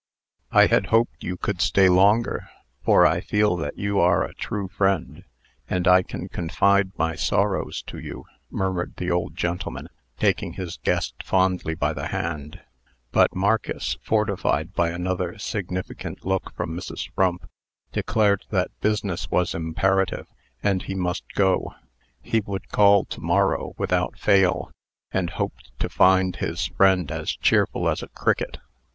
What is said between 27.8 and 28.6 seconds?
as a cricket.